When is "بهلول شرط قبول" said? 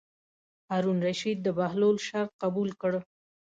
1.57-2.69